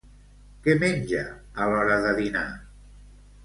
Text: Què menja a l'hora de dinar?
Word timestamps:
Què 0.67 0.75
menja 0.83 1.21
a 1.29 1.69
l'hora 1.75 2.01
de 2.09 2.17
dinar? 2.23 2.47